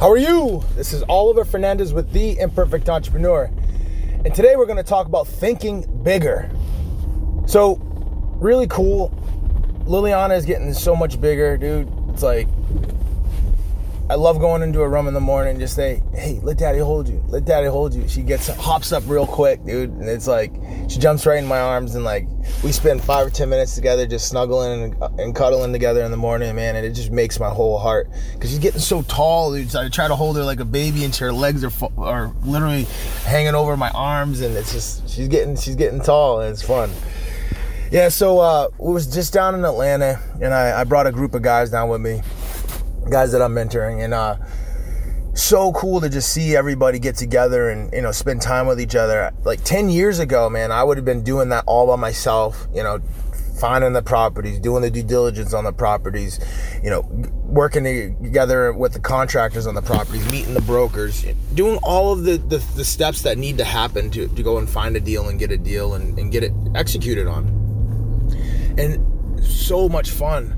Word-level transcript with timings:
How 0.00 0.10
are 0.10 0.16
you? 0.16 0.64
This 0.76 0.94
is 0.94 1.02
Oliver 1.10 1.44
Fernandez 1.44 1.92
with 1.92 2.10
The 2.10 2.38
Imperfect 2.38 2.88
Entrepreneur. 2.88 3.50
And 4.24 4.34
today 4.34 4.56
we're 4.56 4.64
going 4.64 4.78
to 4.78 4.82
talk 4.82 5.06
about 5.06 5.28
thinking 5.28 5.82
bigger. 6.02 6.50
So, 7.44 7.74
really 8.40 8.66
cool. 8.66 9.10
Liliana 9.84 10.38
is 10.38 10.46
getting 10.46 10.72
so 10.72 10.96
much 10.96 11.20
bigger, 11.20 11.58
dude. 11.58 11.92
It's 12.08 12.22
like, 12.22 12.48
I 14.10 14.14
love 14.14 14.40
going 14.40 14.62
into 14.62 14.80
a 14.80 14.88
room 14.88 15.06
in 15.06 15.14
the 15.14 15.20
morning 15.20 15.52
and 15.52 15.60
just 15.60 15.76
say, 15.76 16.02
hey, 16.12 16.40
let 16.42 16.58
daddy 16.58 16.80
hold 16.80 17.08
you. 17.08 17.22
Let 17.28 17.44
daddy 17.44 17.68
hold 17.68 17.94
you. 17.94 18.08
She 18.08 18.22
gets, 18.22 18.48
hops 18.48 18.90
up 18.90 19.04
real 19.06 19.24
quick, 19.24 19.64
dude. 19.64 19.90
And 19.90 20.08
it's 20.08 20.26
like, 20.26 20.52
she 20.88 20.98
jumps 20.98 21.26
right 21.26 21.38
in 21.38 21.46
my 21.46 21.60
arms 21.60 21.94
and 21.94 22.04
like, 22.04 22.26
we 22.64 22.72
spend 22.72 23.04
five 23.04 23.28
or 23.28 23.30
10 23.30 23.48
minutes 23.48 23.76
together 23.76 24.08
just 24.08 24.26
snuggling 24.26 24.82
and, 24.82 25.20
and 25.20 25.36
cuddling 25.36 25.72
together 25.72 26.02
in 26.02 26.10
the 26.10 26.16
morning, 26.16 26.56
man. 26.56 26.74
And 26.74 26.84
it 26.84 26.90
just 26.90 27.12
makes 27.12 27.38
my 27.38 27.50
whole 27.50 27.78
heart. 27.78 28.10
Cause 28.40 28.50
she's 28.50 28.58
getting 28.58 28.80
so 28.80 29.02
tall, 29.02 29.54
dude. 29.54 29.70
So 29.70 29.80
I 29.80 29.88
try 29.88 30.08
to 30.08 30.16
hold 30.16 30.36
her 30.38 30.42
like 30.42 30.58
a 30.58 30.64
baby 30.64 31.04
and 31.04 31.14
her 31.14 31.32
legs 31.32 31.62
are, 31.62 31.70
are 31.96 32.34
literally 32.42 32.88
hanging 33.26 33.54
over 33.54 33.76
my 33.76 33.90
arms. 33.90 34.40
And 34.40 34.56
it's 34.56 34.72
just, 34.72 35.08
she's 35.08 35.28
getting, 35.28 35.54
she's 35.54 35.76
getting 35.76 36.00
tall 36.00 36.40
and 36.40 36.50
it's 36.50 36.62
fun. 36.62 36.90
Yeah, 37.92 38.08
so 38.08 38.40
uh, 38.40 38.70
we 38.76 38.92
was 38.92 39.06
just 39.06 39.32
down 39.32 39.56
in 39.56 39.64
Atlanta, 39.64 40.22
and 40.40 40.54
I, 40.54 40.80
I 40.80 40.84
brought 40.84 41.08
a 41.08 41.12
group 41.12 41.34
of 41.34 41.42
guys 41.42 41.72
down 41.72 41.88
with 41.88 42.00
me 42.00 42.22
guys 43.10 43.32
that 43.32 43.42
I'm 43.42 43.54
mentoring, 43.54 44.02
and 44.02 44.14
uh, 44.14 44.36
so 45.34 45.72
cool 45.72 46.00
to 46.00 46.08
just 46.08 46.32
see 46.32 46.56
everybody 46.56 46.98
get 46.98 47.16
together 47.16 47.70
and 47.70 47.92
you 47.92 48.02
know 48.02 48.12
spend 48.12 48.42
time 48.42 48.66
with 48.66 48.80
each 48.80 48.94
other. 48.94 49.32
Like 49.44 49.62
ten 49.64 49.90
years 49.90 50.18
ago, 50.18 50.48
man, 50.48 50.72
I 50.72 50.84
would 50.84 50.96
have 50.96 51.04
been 51.04 51.22
doing 51.22 51.50
that 51.50 51.64
all 51.66 51.86
by 51.86 51.96
myself. 51.96 52.66
You 52.74 52.82
know, 52.82 53.00
finding 53.60 53.92
the 53.92 54.02
properties, 54.02 54.58
doing 54.58 54.82
the 54.82 54.90
due 54.90 55.02
diligence 55.02 55.52
on 55.52 55.64
the 55.64 55.72
properties, 55.72 56.40
you 56.82 56.88
know, 56.88 57.02
working 57.44 57.84
together 58.22 58.72
with 58.72 58.94
the 58.94 59.00
contractors 59.00 59.66
on 59.66 59.74
the 59.74 59.82
properties, 59.82 60.28
meeting 60.32 60.54
the 60.54 60.62
brokers, 60.62 61.24
doing 61.54 61.78
all 61.82 62.12
of 62.12 62.24
the, 62.24 62.38
the, 62.38 62.58
the, 62.76 62.84
steps 62.84 63.22
that 63.22 63.36
need 63.36 63.58
to 63.58 63.64
happen 63.64 64.10
to, 64.10 64.28
to 64.28 64.42
go 64.42 64.56
and 64.56 64.68
find 64.68 64.96
a 64.96 65.00
deal 65.00 65.28
and 65.28 65.38
get 65.38 65.50
a 65.50 65.58
deal 65.58 65.94
and, 65.94 66.18
and 66.18 66.32
get 66.32 66.42
it 66.42 66.52
executed 66.74 67.26
on. 67.26 67.46
And 68.78 69.44
so 69.44 69.88
much 69.88 70.10
fun 70.10 70.56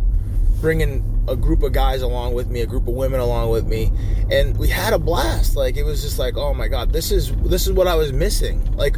bringing 0.61 1.03
a 1.29 1.37
group 1.37 1.63
of 1.63 1.73
guys 1.73 2.03
along 2.03 2.35
with 2.35 2.51
me, 2.51 2.61
a 2.61 2.67
group 2.67 2.89
of 2.89 2.95
women 2.95 3.21
along 3.21 3.51
with 3.51 3.67
me, 3.67 3.91
and 4.31 4.57
we 4.57 4.69
had 4.69 4.93
a 4.93 4.99
blast. 4.99 5.57
Like 5.57 5.77
it 5.77 5.85
was 5.85 6.03
just 6.03 6.19
like, 6.19 6.37
oh 6.37 6.55
my 6.55 6.69
god, 6.69 6.93
this 6.93 7.11
is 7.11 7.33
this 7.43 7.67
is 7.67 7.73
what 7.73 7.87
I 7.87 7.95
was 7.95 8.13
missing. 8.13 8.75
Like, 8.77 8.97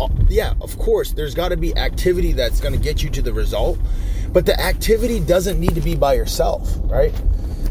uh, 0.00 0.08
yeah, 0.28 0.54
of 0.60 0.78
course, 0.78 1.12
there's 1.12 1.34
got 1.34 1.48
to 1.48 1.56
be 1.56 1.76
activity 1.76 2.32
that's 2.32 2.60
going 2.60 2.74
to 2.74 2.80
get 2.80 3.02
you 3.02 3.10
to 3.10 3.22
the 3.22 3.32
result, 3.32 3.78
but 4.32 4.46
the 4.46 4.58
activity 4.60 5.20
doesn't 5.20 5.58
need 5.58 5.74
to 5.74 5.80
be 5.80 5.96
by 5.96 6.14
yourself, 6.14 6.70
right? 6.84 7.14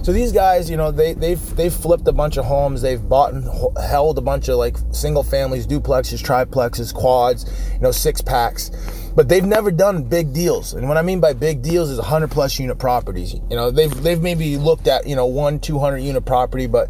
So 0.01 0.13
these 0.13 0.31
guys, 0.31 0.69
you 0.69 0.77
know, 0.77 0.89
they 0.89 1.13
they've 1.13 1.55
they've 1.55 1.73
flipped 1.73 2.07
a 2.07 2.13
bunch 2.13 2.37
of 2.37 2.45
homes, 2.45 2.81
they've 2.81 3.07
bought 3.07 3.33
and 3.33 3.47
held 3.77 4.17
a 4.17 4.21
bunch 4.21 4.47
of 4.47 4.57
like 4.57 4.77
single 4.91 5.23
families, 5.23 5.67
duplexes, 5.67 6.23
triplexes, 6.23 6.93
quads, 6.93 7.45
you 7.73 7.79
know, 7.79 7.91
six 7.91 8.21
packs 8.21 8.71
but 9.17 9.27
they've 9.27 9.43
never 9.43 9.71
done 9.71 10.03
big 10.03 10.31
deals. 10.31 10.75
And 10.75 10.87
what 10.87 10.95
I 10.95 11.01
mean 11.01 11.19
by 11.19 11.33
big 11.33 11.63
deals 11.63 11.89
is 11.89 11.97
100 11.97 12.29
plus 12.29 12.59
unit 12.59 12.77
properties. 12.77 13.33
You 13.33 13.55
know, 13.55 13.71
they've 13.71 13.91
they've 14.03 14.21
maybe 14.21 14.57
looked 14.57 14.87
at 14.87 15.07
you 15.07 15.15
know 15.15 15.25
one 15.25 15.59
200 15.59 15.97
unit 15.97 16.23
property, 16.23 16.67
but 16.67 16.89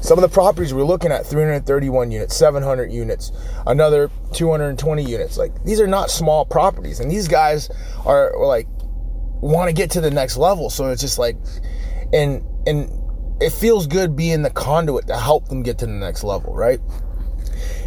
some 0.00 0.16
of 0.16 0.22
the 0.22 0.28
properties 0.28 0.72
we're 0.72 0.84
looking 0.84 1.10
at 1.10 1.26
331 1.26 2.12
units, 2.12 2.36
700 2.36 2.92
units, 2.92 3.32
another 3.66 4.12
220 4.32 5.02
units. 5.02 5.36
Like 5.36 5.64
these 5.64 5.80
are 5.80 5.88
not 5.88 6.08
small 6.08 6.44
properties, 6.44 7.00
and 7.00 7.10
these 7.10 7.26
guys 7.26 7.68
are, 8.06 8.32
are 8.32 8.46
like 8.46 8.68
want 9.40 9.68
to 9.68 9.74
get 9.74 9.90
to 9.90 10.00
the 10.00 10.10
next 10.12 10.36
level. 10.36 10.70
So 10.70 10.86
it's 10.92 11.02
just 11.02 11.18
like, 11.18 11.36
and 12.12 12.44
and 12.68 12.88
it 13.40 13.50
feels 13.50 13.88
good 13.88 14.14
being 14.14 14.42
the 14.42 14.50
conduit 14.50 15.08
to 15.08 15.18
help 15.18 15.48
them 15.48 15.64
get 15.64 15.78
to 15.78 15.86
the 15.86 15.92
next 15.92 16.22
level, 16.22 16.54
right? 16.54 16.78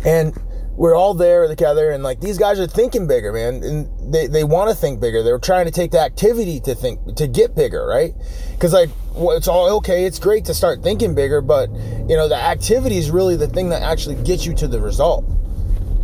And 0.03 0.37
we're 0.75 0.95
all 0.95 1.13
there 1.13 1.47
together 1.47 1.91
and 1.91 2.03
like 2.03 2.19
these 2.19 2.37
guys 2.37 2.59
are 2.59 2.65
thinking 2.65 3.05
bigger 3.07 3.31
man 3.31 3.63
and 3.63 4.13
they, 4.13 4.25
they 4.27 4.43
want 4.43 4.69
to 4.69 4.75
think 4.75 4.99
bigger. 4.99 5.21
They're 5.21 5.37
trying 5.37 5.65
to 5.65 5.71
take 5.71 5.91
the 5.91 5.99
activity 5.99 6.59
to 6.61 6.73
think 6.73 7.15
to 7.15 7.27
get 7.27 7.55
bigger 7.55 7.85
right? 7.85 8.13
Because 8.51 8.73
like 8.73 8.89
well, 9.13 9.37
it's 9.37 9.47
all 9.47 9.69
okay 9.77 10.05
it's 10.05 10.19
great 10.19 10.45
to 10.45 10.53
start 10.53 10.81
thinking 10.81 11.13
bigger 11.13 11.41
but 11.41 11.69
you 11.71 12.15
know 12.17 12.27
the 12.27 12.35
activity 12.35 12.97
is 12.97 13.11
really 13.11 13.35
the 13.35 13.47
thing 13.47 13.69
that 13.69 13.83
actually 13.83 14.15
gets 14.23 14.45
you 14.45 14.53
to 14.55 14.67
the 14.67 14.81
result. 14.81 15.25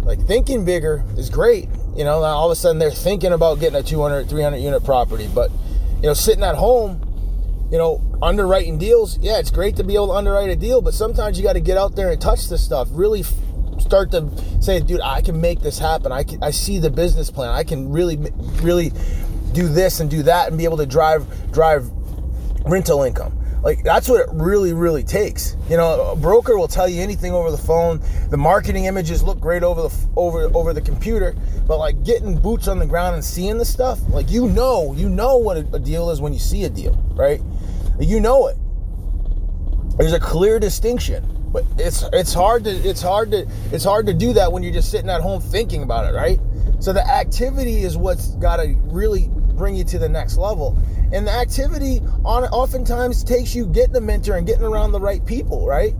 Like 0.03 0.22
thinking 0.28 0.66
bigger 0.66 1.03
is 1.18 1.30
great 1.30 1.68
you 1.96 2.03
know 2.03 2.24
all 2.24 2.46
of 2.46 2.51
a 2.51 2.56
sudden 2.56 2.78
they're 2.78 2.91
thinking 2.91 3.34
about 3.34 3.59
getting 3.59 3.80
a 3.80 3.84
200 3.84 4.30
300 4.30 4.57
unit 4.57 4.84
property 4.84 5.28
but 5.34 5.50
you 5.96 6.03
know 6.03 6.13
sitting 6.13 6.44
at 6.44 6.56
home 6.56 7.01
you 7.72 7.78
know, 7.78 8.01
underwriting 8.22 8.80
deals, 8.80 9.19
yeah, 9.19 9.38
it's 9.38 9.51
great 9.51 9.75
to 9.75 9.84
be 9.84 9.94
able 9.94 10.07
to 10.07 10.13
underwrite 10.13 10.50
a 10.50 10.56
deal, 10.56 10.81
but 10.81 10.94
sometimes 10.94 11.38
you 11.38 11.44
got 11.44 11.53
to 11.53 11.59
get 11.59 11.78
out 11.78 11.96
there 11.96 12.09
and 12.09 12.19
touch 12.19 12.50
this 12.50 12.63
stuff, 12.63 12.88
really 12.91 13.24
start 13.79 14.12
to 14.12 14.29
say, 14.62 14.79
dude, 14.79 15.01
I 15.01 15.22
can 15.22 15.40
make 15.40 15.62
this 15.62 15.79
happen. 15.79 16.12
I, 16.12 16.23
can, 16.23 16.44
I 16.44 16.51
see 16.51 16.79
the 16.79 16.90
business 16.90 17.31
plan. 17.31 17.50
I 17.50 17.63
can 17.63 17.91
really, 17.91 18.17
really 18.62 18.91
do 19.53 19.67
this 19.67 20.00
and 20.00 20.09
do 20.09 20.23
that 20.23 20.50
and 20.50 20.57
be 20.57 20.63
able 20.63 20.78
to 20.78 20.85
drive 20.85 21.25
drive 21.51 21.89
rental 22.66 23.03
income. 23.03 23.35
Like 23.62 23.84
that's 23.84 24.07
what 24.07 24.22
it 24.22 24.29
really, 24.31 24.73
really 24.73 25.03
takes. 25.03 25.56
You 25.69 25.78
know, 25.78 26.12
a 26.12 26.16
broker 26.16 26.57
will 26.57 26.68
tell 26.68 26.88
you 26.88 27.01
anything 27.01 27.34
over 27.34 27.51
the 27.51 27.57
phone. 27.57 28.01
The 28.29 28.38
marketing 28.38 28.85
images 28.85 29.22
look 29.22 29.39
great 29.39 29.63
over 29.63 29.81
the 29.81 30.07
over 30.16 30.44
over 30.56 30.73
the 30.73 30.81
computer, 30.81 31.35
but 31.68 31.78
like 31.78 32.03
getting 32.03 32.39
boots 32.39 32.68
on 32.68 32.79
the 32.79 32.85
ground 32.85 33.16
and 33.16 33.23
seeing 33.23 33.57
the 33.57 33.66
stuff, 33.66 34.00
like 34.09 34.29
you 34.31 34.47
know, 34.47 34.94
you 34.94 35.09
know 35.09 35.38
what 35.38 35.57
a, 35.57 35.75
a 35.75 35.79
deal 35.79 36.09
is 36.09 36.22
when 36.22 36.31
you 36.31 36.39
see 36.39 36.63
a 36.63 36.69
deal, 36.69 36.94
right? 37.16 37.41
You 38.00 38.22
know 38.22 38.47
it. 38.47 38.57
There's 39.97 40.13
a 40.13 40.19
clear 40.19 40.59
distinction 40.59 41.38
but 41.52 41.66
it's 41.78 42.04
it's 42.14 42.34
hard 42.34 42.64
to 42.66 42.70
it's 42.70 43.02
hard 43.02 43.32
to 43.32 43.48
it's 43.72 43.84
hard 43.84 44.06
to 44.06 44.14
do 44.14 44.34
that 44.34 44.52
when 44.52 44.64
you're 44.64 44.74
just 44.74 44.92
sitting 44.92 45.10
at 45.10 45.22
home 45.22 45.42
thinking 45.42 45.84
about 45.84 46.12
it, 46.12 46.16
right? 46.16 46.40
So 46.80 46.94
the 46.94 47.06
activity 47.06 47.84
is 47.84 47.98
what's 47.98 48.30
got 48.36 48.58
to 48.58 48.76
really 48.84 49.30
bring 49.60 49.76
you 49.76 49.84
to 49.84 50.00
the 50.00 50.08
next 50.08 50.38
level. 50.38 50.78
And 51.12 51.28
the 51.28 51.32
activity 51.32 52.02
on 52.24 52.46
oftentimes 52.46 53.24
takes 53.24 53.54
you 53.54 53.66
getting 53.66 53.96
a 53.96 54.02
mentor 54.02 54.36
and 54.36 54.48
getting 54.48 54.64
around 54.64 54.92
the 54.92 55.00
right 55.00 55.26
people, 55.26 55.68
right? 55.68 55.94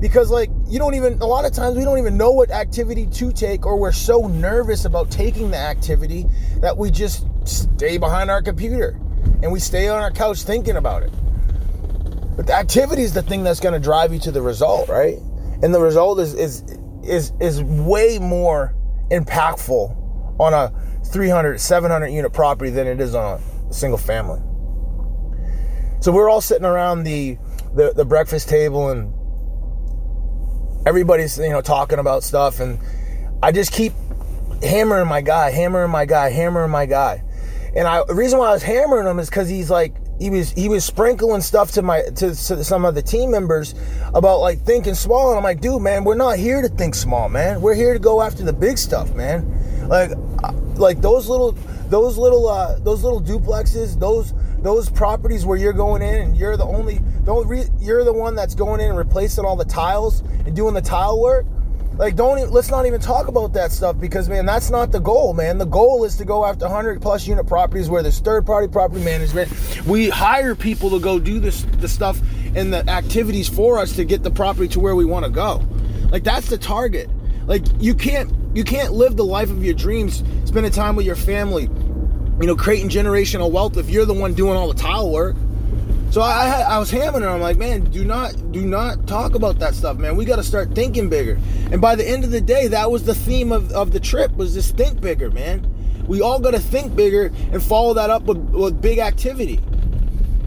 Because 0.00 0.30
like 0.30 0.50
you 0.66 0.78
don't 0.78 0.94
even 0.94 1.20
a 1.20 1.26
lot 1.26 1.44
of 1.44 1.52
times 1.52 1.76
we 1.76 1.84
don't 1.84 1.98
even 1.98 2.16
know 2.16 2.32
what 2.32 2.50
activity 2.50 3.06
to 3.06 3.32
take 3.32 3.66
or 3.66 3.76
we're 3.76 3.92
so 3.92 4.26
nervous 4.26 4.84
about 4.84 5.10
taking 5.10 5.50
the 5.50 5.58
activity 5.58 6.26
that 6.60 6.76
we 6.76 6.90
just 6.90 7.26
stay 7.44 7.98
behind 7.98 8.30
our 8.30 8.42
computer 8.42 8.98
and 9.42 9.52
we 9.52 9.60
stay 9.60 9.88
on 9.88 10.02
our 10.02 10.10
couch 10.10 10.42
thinking 10.42 10.76
about 10.76 11.02
it. 11.02 11.12
But 12.36 12.46
the 12.46 12.54
activity 12.54 13.02
is 13.02 13.14
the 13.14 13.22
thing 13.22 13.44
that's 13.44 13.60
going 13.60 13.74
to 13.74 13.80
drive 13.80 14.12
you 14.12 14.18
to 14.20 14.32
the 14.32 14.42
result, 14.42 14.88
right? 14.88 15.18
And 15.62 15.74
the 15.74 15.80
result 15.80 16.18
is 16.18 16.34
is 16.34 16.64
is 17.02 17.32
is 17.40 17.62
way 17.62 18.18
more 18.18 18.74
impactful 19.10 20.40
on 20.40 20.52
a 20.52 20.72
300, 21.06 21.60
700 21.60 22.08
unit 22.08 22.32
property 22.32 22.70
than 22.70 22.86
it 22.86 23.00
is 23.00 23.14
on 23.14 23.38
a 23.38 23.72
single 23.72 23.98
family. 23.98 24.40
So 26.00 26.12
we're 26.12 26.28
all 26.28 26.40
sitting 26.40 26.66
around 26.66 27.04
the 27.04 27.38
the, 27.74 27.92
the 27.94 28.04
breakfast 28.04 28.48
table 28.48 28.90
and 28.90 29.12
everybody's 30.86 31.38
you 31.38 31.50
know 31.50 31.60
talking 31.60 31.98
about 31.98 32.22
stuff 32.22 32.60
and 32.60 32.78
I 33.42 33.52
just 33.52 33.72
keep 33.72 33.92
hammering 34.62 35.08
my 35.08 35.20
guy, 35.20 35.50
hammering 35.50 35.90
my 35.90 36.04
guy, 36.04 36.30
hammering 36.30 36.70
my 36.70 36.86
guy. 36.86 37.22
And 37.76 37.86
I 37.86 38.04
the 38.04 38.14
reason 38.14 38.38
why 38.38 38.48
I 38.48 38.52
was 38.52 38.62
hammering 38.62 39.06
him 39.06 39.18
is 39.18 39.28
because 39.28 39.48
he's 39.48 39.70
like 39.70 39.94
he 40.18 40.30
was 40.30 40.50
he 40.52 40.68
was 40.68 40.84
sprinkling 40.84 41.40
stuff 41.40 41.72
to 41.72 41.82
my 41.82 42.02
to, 42.02 42.34
to, 42.34 42.64
some 42.64 42.84
of 42.84 42.94
the 42.94 43.02
team 43.02 43.30
members 43.30 43.74
about 44.14 44.38
like 44.40 44.60
thinking 44.60 44.94
small. 44.94 45.30
And 45.30 45.38
I'm 45.38 45.44
like 45.44 45.60
dude 45.60 45.82
man 45.82 46.04
we're 46.04 46.14
not 46.14 46.38
here 46.38 46.62
to 46.62 46.68
think 46.68 46.94
small 46.94 47.28
man. 47.28 47.60
We're 47.60 47.74
here 47.74 47.92
to 47.92 47.98
go 47.98 48.22
after 48.22 48.42
the 48.42 48.52
big 48.52 48.78
stuff 48.78 49.14
man. 49.14 49.88
Like 49.88 50.12
uh, 50.42 50.52
like 50.76 51.00
those 51.00 51.28
little 51.28 51.52
those 51.88 52.16
little 52.16 52.48
uh 52.48 52.78
those 52.80 53.02
little 53.02 53.20
duplexes 53.20 53.98
those 53.98 54.32
those 54.58 54.88
properties 54.88 55.44
where 55.44 55.58
you're 55.58 55.74
going 55.74 56.00
in 56.00 56.14
and 56.22 56.36
you're 56.36 56.56
the 56.56 56.64
only 56.64 57.00
don't 57.24 57.46
you're 57.80 58.04
the 58.04 58.12
one 58.12 58.34
that's 58.34 58.54
going 58.54 58.80
in 58.80 58.90
and 58.90 58.98
replacing 58.98 59.44
all 59.44 59.56
the 59.56 59.64
tiles 59.64 60.20
and 60.46 60.56
doing 60.56 60.74
the 60.74 60.80
tile 60.80 61.20
work 61.20 61.44
like, 61.96 62.16
don't 62.16 62.38
even, 62.38 62.50
let's 62.50 62.70
not 62.70 62.86
even 62.86 63.00
talk 63.00 63.28
about 63.28 63.52
that 63.52 63.70
stuff 63.70 63.98
because, 64.00 64.28
man, 64.28 64.44
that's 64.44 64.68
not 64.68 64.90
the 64.90 64.98
goal, 64.98 65.32
man. 65.32 65.58
The 65.58 65.64
goal 65.64 66.04
is 66.04 66.16
to 66.16 66.24
go 66.24 66.44
after 66.44 66.64
100 66.64 67.00
plus 67.00 67.26
unit 67.26 67.46
properties 67.46 67.88
where 67.88 68.02
there's 68.02 68.18
third 68.18 68.44
party 68.44 68.66
property 68.66 69.04
management. 69.04 69.50
We 69.86 70.08
hire 70.08 70.56
people 70.56 70.90
to 70.90 71.00
go 71.00 71.20
do 71.20 71.38
this, 71.38 71.62
the 71.78 71.88
stuff 71.88 72.20
and 72.56 72.72
the 72.72 72.88
activities 72.90 73.48
for 73.48 73.78
us 73.78 73.94
to 73.96 74.04
get 74.04 74.24
the 74.24 74.30
property 74.30 74.66
to 74.68 74.80
where 74.80 74.96
we 74.96 75.04
want 75.04 75.24
to 75.24 75.30
go. 75.30 75.62
Like, 76.10 76.24
that's 76.24 76.48
the 76.48 76.58
target. 76.58 77.08
Like, 77.46 77.62
you 77.78 77.94
can't, 77.94 78.32
you 78.56 78.64
can't 78.64 78.92
live 78.92 79.16
the 79.16 79.24
life 79.24 79.50
of 79.50 79.64
your 79.64 79.74
dreams, 79.74 80.24
spending 80.46 80.72
time 80.72 80.96
with 80.96 81.06
your 81.06 81.16
family, 81.16 81.64
you 82.40 82.46
know, 82.46 82.56
creating 82.56 82.88
generational 82.88 83.52
wealth 83.52 83.76
if 83.76 83.88
you're 83.88 84.06
the 84.06 84.14
one 84.14 84.34
doing 84.34 84.56
all 84.56 84.72
the 84.72 84.80
tile 84.80 85.10
work. 85.10 85.36
So 86.14 86.20
I, 86.20 86.60
I 86.60 86.78
was 86.78 86.92
hammering 86.92 87.24
her. 87.24 87.28
I'm 87.28 87.40
like, 87.40 87.58
man, 87.58 87.90
do 87.90 88.04
not 88.04 88.52
do 88.52 88.64
not 88.64 89.08
talk 89.08 89.34
about 89.34 89.58
that 89.58 89.74
stuff, 89.74 89.96
man. 89.96 90.14
We 90.14 90.24
got 90.24 90.36
to 90.36 90.44
start 90.44 90.72
thinking 90.72 91.08
bigger. 91.08 91.40
And 91.72 91.80
by 91.80 91.96
the 91.96 92.08
end 92.08 92.22
of 92.22 92.30
the 92.30 92.40
day, 92.40 92.68
that 92.68 92.88
was 92.88 93.02
the 93.02 93.16
theme 93.16 93.50
of, 93.50 93.72
of 93.72 93.90
the 93.90 93.98
trip 93.98 94.30
was 94.36 94.54
just 94.54 94.76
think 94.76 95.00
bigger, 95.00 95.32
man. 95.32 95.68
We 96.06 96.20
all 96.20 96.38
got 96.38 96.52
to 96.52 96.60
think 96.60 96.94
bigger 96.94 97.32
and 97.50 97.60
follow 97.60 97.94
that 97.94 98.10
up 98.10 98.22
with, 98.26 98.38
with 98.38 98.80
big 98.80 99.00
activity. 99.00 99.58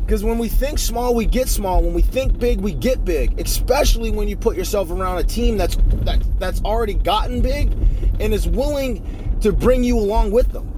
Because 0.05 0.23
when 0.23 0.37
we 0.37 0.47
think 0.47 0.79
small, 0.79 1.13
we 1.13 1.25
get 1.25 1.49
small. 1.49 1.83
When 1.83 1.93
we 1.93 2.01
think 2.01 2.39
big, 2.39 2.61
we 2.61 2.71
get 2.71 3.03
big. 3.03 3.37
Especially 3.37 4.09
when 4.09 4.29
you 4.29 4.37
put 4.37 4.55
yourself 4.55 4.89
around 4.89 5.17
a 5.17 5.23
team 5.25 5.57
that's 5.57 5.75
that, 6.05 6.23
that's 6.39 6.61
already 6.61 6.93
gotten 6.93 7.41
big 7.41 7.73
and 8.21 8.33
is 8.33 8.47
willing 8.47 9.37
to 9.41 9.51
bring 9.51 9.83
you 9.83 9.99
along 9.99 10.31
with 10.31 10.49
them. 10.53 10.76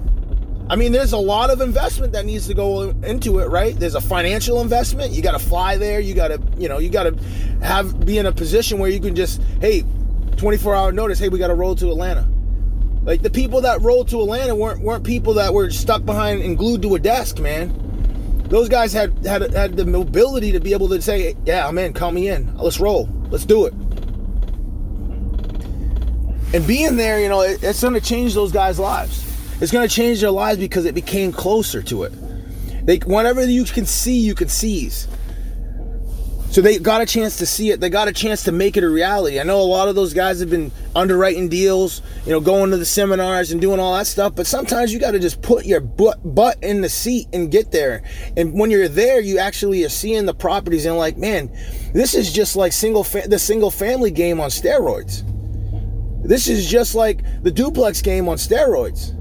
I 0.69 0.75
mean, 0.75 0.91
there's 0.91 1.13
a 1.13 1.17
lot 1.17 1.49
of 1.49 1.61
investment 1.61 2.13
that 2.13 2.25
needs 2.25 2.45
to 2.47 2.53
go 2.53 2.91
into 3.03 3.39
it, 3.39 3.49
right? 3.49 3.75
There's 3.75 3.95
a 3.95 4.01
financial 4.01 4.61
investment. 4.61 5.11
You 5.11 5.23
got 5.23 5.31
to 5.31 5.39
fly 5.39 5.77
there. 5.77 5.99
You 5.99 6.13
got 6.13 6.27
to, 6.27 6.39
you 6.57 6.69
know, 6.69 6.77
you 6.77 6.89
got 6.89 7.03
to 7.03 7.15
have 7.63 8.05
be 8.05 8.19
in 8.19 8.27
a 8.27 8.31
position 8.31 8.77
where 8.77 8.89
you 8.89 8.99
can 8.99 9.15
just, 9.15 9.41
hey, 9.61 9.83
24 10.37 10.75
hour 10.75 10.91
notice. 10.91 11.17
Hey, 11.17 11.29
we 11.29 11.39
got 11.39 11.47
to 11.47 11.55
roll 11.55 11.75
to 11.75 11.89
Atlanta. 11.89 12.27
Like 13.03 13.23
the 13.23 13.29
people 13.31 13.61
that 13.61 13.81
rolled 13.81 14.09
to 14.09 14.21
Atlanta 14.21 14.53
weren't 14.53 14.81
weren't 14.81 15.03
people 15.03 15.33
that 15.35 15.53
were 15.53 15.71
stuck 15.71 16.05
behind 16.05 16.43
and 16.43 16.57
glued 16.57 16.83
to 16.83 16.93
a 16.95 16.99
desk, 16.99 17.39
man. 17.39 17.73
Those 18.49 18.69
guys 18.69 18.93
had 18.93 19.25
had 19.25 19.51
had 19.53 19.75
the 19.75 19.85
mobility 19.85 20.51
to 20.51 20.59
be 20.59 20.73
able 20.73 20.89
to 20.89 21.01
say, 21.01 21.35
"Yeah, 21.45 21.67
I'm 21.67 21.77
in. 21.79 21.93
Call 21.93 22.11
me 22.11 22.27
in. 22.27 22.55
Let's 22.57 22.79
roll. 22.79 23.09
Let's 23.31 23.45
do 23.45 23.65
it." 23.65 23.73
And 26.53 26.65
being 26.67 26.97
there, 26.97 27.19
you 27.19 27.29
know, 27.29 27.41
it, 27.41 27.63
it's 27.63 27.81
going 27.81 27.93
to 27.93 28.01
change 28.01 28.33
those 28.33 28.51
guys' 28.51 28.79
lives. 28.79 29.28
It's 29.61 29.71
going 29.71 29.87
to 29.87 29.93
change 29.93 30.21
their 30.21 30.31
lives 30.31 30.59
because 30.59 30.85
it 30.85 30.95
became 30.95 31.31
closer 31.31 31.81
to 31.83 32.03
it. 32.03 32.13
They, 32.85 32.97
whenever 32.97 33.43
you 33.45 33.65
can 33.65 33.85
see, 33.85 34.19
you 34.19 34.35
can 34.35 34.47
seize. 34.47 35.07
So 36.51 36.61
they 36.61 36.79
got 36.79 37.01
a 37.01 37.05
chance 37.05 37.37
to 37.37 37.45
see 37.45 37.69
it. 37.69 37.79
They 37.79 37.89
got 37.89 38.07
a 38.07 38.11
chance 38.11 38.45
to 38.45 38.51
make 38.51 38.75
it 38.75 38.83
a 38.83 38.89
reality. 38.89 39.39
I 39.39 39.43
know 39.43 39.61
a 39.61 39.63
lot 39.63 39.87
of 39.87 39.93
those 39.93 40.15
guys 40.15 40.39
have 40.39 40.49
been 40.49 40.71
underwriting 40.95 41.47
deals, 41.47 42.01
you 42.25 42.31
know, 42.31 42.39
going 42.39 42.71
to 42.71 42.77
the 42.77 42.85
seminars 42.85 43.51
and 43.51 43.61
doing 43.61 43.79
all 43.79 43.93
that 43.93 44.07
stuff. 44.07 44.33
But 44.33 44.47
sometimes 44.47 44.91
you 44.91 44.99
got 44.99 45.11
to 45.11 45.19
just 45.19 45.43
put 45.43 45.65
your 45.65 45.79
butt, 45.79 46.17
butt 46.23 46.57
in 46.63 46.81
the 46.81 46.89
seat 46.89 47.27
and 47.33 47.51
get 47.51 47.71
there. 47.71 48.01
And 48.35 48.59
when 48.59 48.71
you're 48.71 48.87
there, 48.87 49.21
you 49.21 49.37
actually 49.37 49.83
are 49.83 49.89
seeing 49.89 50.25
the 50.25 50.33
properties 50.33 50.87
and 50.87 50.97
like, 50.97 51.17
man, 51.17 51.55
this 51.93 52.15
is 52.15 52.33
just 52.33 52.55
like 52.55 52.73
single 52.73 53.03
fa- 53.03 53.27
the 53.27 53.37
single 53.37 53.69
family 53.69 54.09
game 54.09 54.39
on 54.39 54.49
steroids. 54.49 55.23
This 56.23 56.47
is 56.47 56.67
just 56.67 56.95
like 56.95 57.21
the 57.43 57.51
duplex 57.51 58.01
game 58.01 58.27
on 58.27 58.37
steroids. 58.37 59.15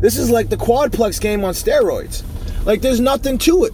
This 0.00 0.16
is 0.16 0.30
like 0.30 0.48
the 0.48 0.56
quadplex 0.56 1.20
game 1.20 1.44
on 1.44 1.54
steroids. 1.54 2.24
Like 2.64 2.80
there's 2.80 3.00
nothing 3.00 3.38
to 3.38 3.64
it. 3.64 3.72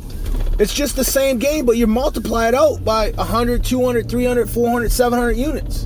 It's 0.59 0.73
just 0.73 0.97
the 0.97 1.05
same 1.05 1.39
game, 1.39 1.67
but 1.67 1.77
you 1.77 1.87
multiply 1.87 2.49
it 2.49 2.55
out 2.55 2.85
by 2.85 3.11
100, 3.13 3.63
200, 3.63 4.09
300, 4.09 4.49
400, 4.49 4.91
700 4.91 5.33
units. 5.33 5.85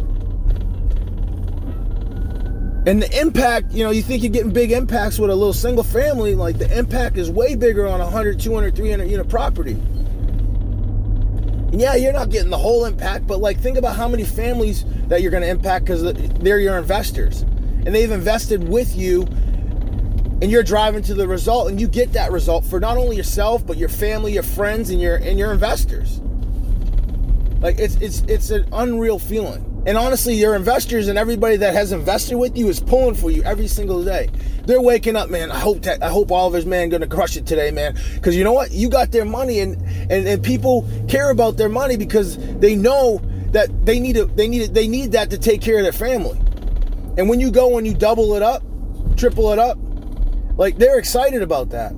And 2.87 3.03
the 3.03 3.21
impact, 3.21 3.73
you 3.73 3.85
know, 3.85 3.91
you 3.91 4.01
think 4.01 4.23
you're 4.23 4.33
getting 4.33 4.53
big 4.53 4.73
impacts 4.73 5.19
with 5.19 5.29
a 5.31 5.35
little 5.35 5.53
single 5.53 5.85
family, 5.85 6.35
like 6.35 6.57
the 6.57 6.79
impact 6.79 7.19
is 7.19 7.31
way 7.31 7.55
bigger 7.55 7.87
on 7.87 8.01
a 8.01 8.05
100, 8.05 8.41
200, 8.41 8.75
300 8.75 9.05
unit 9.05 9.29
property. 9.29 9.73
And 11.73 11.81
yeah, 11.81 11.95
you're 11.97 12.13
not 12.13 12.31
getting 12.31 12.51
the 12.51 12.59
whole 12.59 12.87
impact, 12.87 13.27
but 13.27 13.41
like 13.41 13.61
think 13.61 13.77
about 13.77 13.97
how 13.97 14.09
many 14.09 14.25
families 14.25 14.85
that 15.09 15.21
you're 15.21 15.31
going 15.31 15.43
to 15.43 15.49
impact 15.49 15.85
because 15.85 16.03
they're 16.41 16.59
your 16.59 16.79
investors. 16.79 17.43
And 17.43 17.95
they've 17.95 18.11
invested 18.11 18.69
with 18.69 18.97
you 18.97 19.27
and 20.43 20.51
you're 20.51 20.63
driving 20.63 21.03
to 21.03 21.15
the 21.15 21.29
result 21.29 21.69
and 21.69 21.81
you 21.81 21.87
get 21.87 22.13
that 22.15 22.33
result 22.33 22.65
for 22.65 22.81
not 22.81 22.97
only 22.97 23.17
yourself 23.17 23.67
but 23.67 23.77
your 23.77 23.89
family 23.89 24.33
your 24.33 24.43
friends 24.43 24.91
and 24.91 25.01
your 25.01 25.17
and 25.17 25.39
your 25.39 25.53
investors. 25.53 26.21
Like 27.61 27.79
it's 27.79 27.97
it's 27.97 28.21
it's 28.23 28.51
an 28.51 28.67
unreal 28.73 29.19
feeling. 29.19 29.67
And 29.87 29.97
honestly 29.99 30.35
your 30.35 30.55
investors 30.55 31.09
and 31.09 31.19
everybody 31.19 31.57
that 31.57 31.75
has 31.75 31.93
invested 31.93 32.37
with 32.37 32.57
you 32.57 32.69
is 32.69 32.81
pulling 32.81 33.15
for 33.15 33.31
you 33.31 33.43
every 33.43 33.67
single 33.67 34.03
day. 34.03 34.31
They're 34.65 34.81
waking 34.81 35.17
up 35.17 35.31
man 35.31 35.51
i 35.51 35.59
hope 35.59 35.83
that 35.83 36.03
i 36.03 36.09
hope 36.09 36.31
oliver's 36.31 36.67
man 36.67 36.89
gonna 36.89 37.07
crush 37.07 37.37
it 37.37 37.47
today 37.47 37.71
man. 37.71 37.99
Because 38.15 38.35
you 38.35 38.45
know 38.45 38.53
what? 38.53 38.71
You 38.73 38.89
got 38.89 39.11
their 39.13 39.27
money 39.27 39.61
and, 39.61 39.77
and 40.11 40.27
and 40.27 40.43
people 40.43 40.89
care 41.09 41.31
about 41.31 41.59
their 41.59 41.69
money 41.69 41.97
because 41.97 42.39
they 42.59 42.77
know 42.77 43.21
that 43.53 43.85
they 43.85 44.01
need 44.01 44.15
to 44.15 44.25
they 44.25 44.49
need 44.49 44.63
it. 44.63 44.75
they 44.75 44.89
need 44.89 45.13
that 45.13 45.29
to 45.31 45.39
take 45.39 45.61
care 45.61 45.77
of 45.77 45.83
their 45.83 45.93
family. 45.93 46.39
And 47.19 47.29
when 47.29 47.41
you 47.41 47.51
go 47.51 47.77
and 47.77 47.87
you 47.87 47.93
double 47.93 48.35
it 48.35 48.43
up 48.43 48.63
triple 49.17 49.53
it 49.53 49.59
up 49.59 49.77
like 50.61 50.77
they're 50.77 50.99
excited 50.99 51.41
about 51.41 51.71
that. 51.71 51.95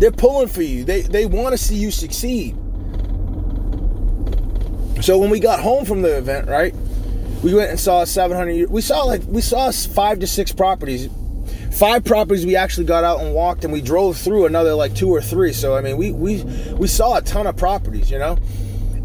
They're 0.00 0.10
pulling 0.10 0.48
for 0.48 0.62
you. 0.62 0.82
They 0.82 1.02
they 1.02 1.24
want 1.24 1.52
to 1.52 1.56
see 1.58 1.76
you 1.76 1.92
succeed. 1.92 2.56
So 5.00 5.16
when 5.16 5.30
we 5.30 5.38
got 5.38 5.60
home 5.60 5.84
from 5.84 6.02
the 6.02 6.18
event, 6.18 6.48
right? 6.48 6.74
We 7.44 7.54
went 7.54 7.70
and 7.70 7.78
saw 7.78 8.02
700 8.02 8.68
we 8.68 8.82
saw 8.82 9.04
like 9.04 9.22
we 9.28 9.40
saw 9.40 9.70
5 9.70 10.18
to 10.18 10.26
6 10.26 10.52
properties. 10.52 11.08
Five 11.70 12.04
properties 12.04 12.44
we 12.44 12.56
actually 12.56 12.86
got 12.86 13.04
out 13.04 13.20
and 13.20 13.32
walked 13.34 13.62
and 13.62 13.72
we 13.72 13.80
drove 13.80 14.16
through 14.18 14.46
another 14.46 14.74
like 14.74 14.92
two 14.92 15.10
or 15.10 15.22
three. 15.22 15.52
So 15.52 15.76
I 15.76 15.82
mean, 15.82 15.96
we 15.96 16.10
we 16.10 16.42
we 16.74 16.88
saw 16.88 17.18
a 17.18 17.22
ton 17.22 17.46
of 17.46 17.56
properties, 17.56 18.10
you 18.10 18.18
know? 18.18 18.36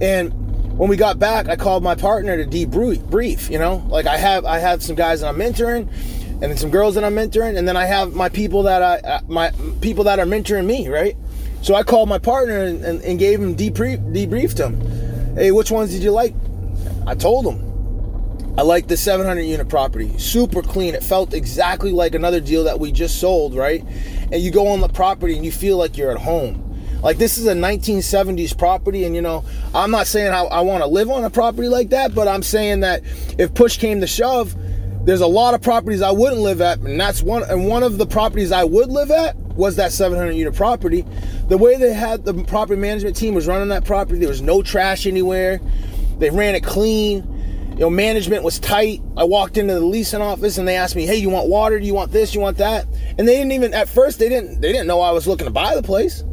And 0.02 0.34
when 0.76 0.90
we 0.90 0.98
got 0.98 1.20
back, 1.20 1.50
I 1.50 1.56
called 1.56 1.84
my 1.84 1.94
partner 1.94 2.44
to 2.44 2.50
debrief, 2.50 3.08
brief, 3.12 3.52
you 3.52 3.60
know? 3.60 3.86
Like 3.90 4.08
I 4.08 4.18
have 4.18 4.44
I 4.44 4.58
have 4.58 4.82
some 4.82 4.96
guys 4.96 5.22
that 5.22 5.28
I'm 5.28 5.38
mentoring 5.38 5.88
and 6.42 6.52
then 6.52 6.58
some 6.58 6.70
girls 6.70 6.96
that 6.96 7.04
I'm 7.04 7.16
mentoring, 7.16 7.58
and 7.58 7.68
then 7.68 7.78
I 7.78 7.86
have 7.86 8.14
my 8.14 8.30
people 8.30 8.64
that 8.64 8.82
I 8.84 8.98
uh, 9.08 9.22
my 9.28 9.52
people 9.82 10.04
that 10.06 10.20
are 10.20 10.26
mentoring 10.26 10.66
me, 10.66 10.90
right? 10.90 11.16
So 11.62 11.74
I 11.76 11.84
called 11.84 12.10
my 12.10 12.20
partner 12.20 12.64
and, 12.64 12.84
and, 12.84 13.02
and 13.02 13.18
gave 13.18 13.40
him 13.40 13.56
debrief, 13.56 13.98
debriefed 14.14 14.58
him. 14.58 15.36
Hey, 15.36 15.52
which 15.52 15.72
ones 15.72 15.92
did 15.92 16.04
you 16.04 16.12
like? 16.12 16.36
I 17.08 17.16
told 17.16 17.48
him. 17.48 17.66
I 18.58 18.62
like 18.62 18.88
the 18.88 18.96
700 18.96 19.42
unit 19.42 19.68
property, 19.68 20.18
super 20.18 20.62
clean. 20.62 20.94
It 20.94 21.04
felt 21.04 21.34
exactly 21.34 21.92
like 21.92 22.16
another 22.16 22.40
deal 22.40 22.64
that 22.66 22.80
we 22.80 22.92
just 22.92 23.20
sold, 23.20 23.54
right? 23.54 23.84
And 24.32 24.42
you 24.42 24.52
go 24.52 24.68
on 24.68 24.80
the 24.80 24.88
property 24.88 25.36
and 25.36 25.44
you 25.44 25.52
feel 25.52 25.78
like 25.78 25.98
you're 25.98 26.12
at 26.12 26.18
home. 26.18 26.62
Like 27.02 27.18
this 27.18 27.38
is 27.38 27.46
a 27.48 27.54
1970s 27.54 28.58
property, 28.58 29.04
and 29.04 29.16
you 29.16 29.22
know, 29.22 29.44
I'm 29.74 29.92
not 29.92 30.08
saying 30.08 30.32
I, 30.32 30.44
I 30.44 30.62
want 30.62 30.84
to 30.84 30.88
live 30.88 31.10
on 31.10 31.24
a 31.24 31.30
property 31.30 31.68
like 31.68 31.90
that, 31.90 32.16
but 32.16 32.28
I'm 32.28 32.44
saying 32.44 32.80
that 32.80 33.04
if 33.38 33.54
push 33.54 33.78
came 33.78 34.02
to 34.02 34.08
shove, 34.08 34.56
there's 35.06 35.22
a 35.22 35.28
lot 35.28 35.54
of 35.54 35.62
properties 35.62 36.02
I 36.02 36.12
wouldn't 36.12 36.42
live 36.42 36.62
at, 36.62 36.80
and 36.80 37.00
that's 37.00 37.22
one. 37.22 37.44
And 37.44 37.68
one 37.68 37.84
of 37.84 38.00
the 38.00 38.08
properties 38.08 38.52
I 38.52 38.64
would 38.64 38.90
live 38.90 39.12
at 39.12 39.36
was 39.38 39.76
that 39.76 39.92
700 39.92 40.32
unit 40.32 40.56
property. 40.56 41.06
The 41.48 41.58
way 41.58 41.78
they 41.78 41.94
had 41.94 42.26
the 42.26 42.34
property 42.46 42.82
management 42.82 43.16
team 43.16 43.36
was 43.36 43.46
running 43.46 43.70
that 43.70 43.86
property, 43.86 44.18
there 44.18 44.28
was 44.28 44.42
no 44.42 44.64
trash 44.64 45.06
anywhere. 45.06 45.62
They 46.18 46.32
ran 46.32 46.56
it 46.56 46.64
clean. 46.64 47.32
You 47.74 47.82
know, 47.82 47.90
management 47.90 48.44
was 48.44 48.58
tight. 48.58 49.02
I 49.16 49.26
walked 49.26 49.58
into 49.58 49.76
the 49.76 49.86
leasing 49.86 50.22
office 50.22 50.58
and 50.58 50.68
they 50.68 50.76
asked 50.76 50.96
me, 50.96 51.06
"Hey, 51.06 51.18
you 51.18 51.30
want 51.30 51.50
water? 51.50 51.80
Do 51.80 51.86
you 51.86 51.94
want 51.94 52.12
this? 52.12 52.34
You 52.34 52.42
want 52.42 52.58
that?" 52.58 52.88
And 53.18 53.28
they 53.28 53.36
didn't 53.36 53.52
even 53.52 53.74
at 53.74 53.88
first 53.88 54.18
they 54.18 54.30
didn't 54.30 54.62
they 54.62 54.72
didn't 54.72 54.88
know 54.88 55.02
I 55.02 55.12
was 55.12 55.28
looking 55.28 55.46
to 55.46 55.54
buy 55.54 55.76
the 55.76 55.84
place 55.84 56.24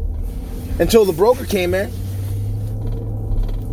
until 0.79 1.05
the 1.05 1.13
broker 1.13 1.45
came 1.45 1.75
in 1.75 1.93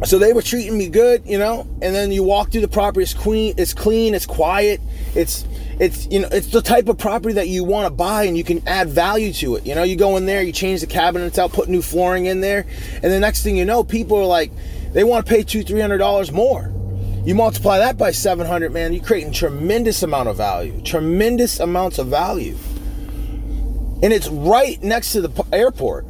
so 0.05 0.17
they 0.17 0.33
were 0.33 0.41
treating 0.41 0.77
me 0.77 0.87
good, 0.87 1.23
you 1.25 1.37
know. 1.37 1.67
And 1.81 1.93
then 1.93 2.11
you 2.11 2.23
walk 2.23 2.51
through 2.51 2.61
the 2.61 2.67
property, 2.67 3.03
it's 3.03 3.13
clean, 3.13 3.53
it's 3.57 3.73
clean, 3.73 4.13
it's 4.13 4.25
quiet, 4.25 4.79
it's 5.15 5.45
it's 5.79 6.07
you 6.07 6.19
know 6.19 6.29
it's 6.31 6.47
the 6.47 6.61
type 6.61 6.87
of 6.87 6.97
property 6.97 7.33
that 7.35 7.47
you 7.47 7.63
want 7.63 7.85
to 7.85 7.89
buy 7.89 8.23
and 8.23 8.37
you 8.37 8.43
can 8.43 8.65
add 8.67 8.89
value 8.89 9.33
to 9.33 9.55
it. 9.55 9.65
You 9.65 9.75
know, 9.75 9.83
you 9.83 9.95
go 9.95 10.17
in 10.17 10.25
there, 10.25 10.41
you 10.41 10.51
change 10.51 10.81
the 10.81 10.87
cabinets 10.87 11.37
out, 11.37 11.51
put 11.51 11.69
new 11.69 11.81
flooring 11.81 12.27
in 12.27 12.41
there, 12.41 12.65
and 12.93 13.11
the 13.11 13.19
next 13.19 13.43
thing 13.43 13.57
you 13.57 13.65
know, 13.65 13.83
people 13.83 14.17
are 14.17 14.25
like, 14.25 14.51
they 14.93 15.03
want 15.03 15.25
to 15.25 15.29
pay 15.29 15.43
two, 15.43 15.63
three 15.63 15.81
hundred 15.81 15.97
dollars 15.97 16.31
more. 16.31 16.73
You 17.25 17.35
multiply 17.35 17.79
that 17.79 17.97
by 17.97 18.11
seven 18.11 18.47
hundred, 18.47 18.71
man, 18.71 18.93
you're 18.93 19.03
creating 19.03 19.33
tremendous 19.33 20.03
amount 20.03 20.29
of 20.29 20.37
value, 20.37 20.81
tremendous 20.81 21.59
amounts 21.59 21.99
of 21.99 22.07
value, 22.07 22.57
and 24.01 24.13
it's 24.13 24.29
right 24.29 24.81
next 24.81 25.11
to 25.11 25.21
the 25.21 25.45
airport. 25.51 26.05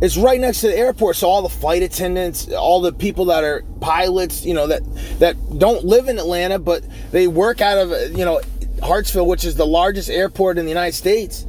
It's 0.00 0.16
right 0.16 0.40
next 0.40 0.60
to 0.60 0.68
the 0.68 0.76
airport, 0.76 1.16
so 1.16 1.28
all 1.28 1.42
the 1.42 1.48
flight 1.48 1.82
attendants, 1.82 2.48
all 2.52 2.80
the 2.80 2.92
people 2.92 3.26
that 3.26 3.42
are 3.42 3.64
pilots, 3.80 4.44
you 4.44 4.54
know, 4.54 4.68
that 4.68 4.82
that 5.18 5.36
don't 5.58 5.84
live 5.84 6.08
in 6.08 6.18
Atlanta, 6.18 6.60
but 6.60 6.84
they 7.10 7.26
work 7.26 7.60
out 7.60 7.78
of 7.78 8.16
you 8.16 8.24
know 8.24 8.40
Hartsfield, 8.78 9.26
which 9.26 9.44
is 9.44 9.56
the 9.56 9.66
largest 9.66 10.08
airport 10.08 10.56
in 10.56 10.66
the 10.66 10.70
United 10.70 10.94
States. 10.94 11.46